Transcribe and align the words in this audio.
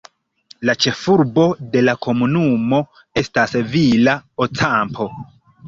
La 0.69 0.73
ĉefurbo 0.85 1.43
de 1.75 1.83
la 1.85 1.95
komunumo 2.07 2.81
estas 3.25 3.55
Villa 3.77 4.19
Ocampo. 4.49 5.11